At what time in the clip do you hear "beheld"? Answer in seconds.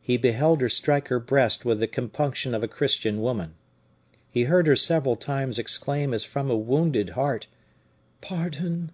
0.16-0.60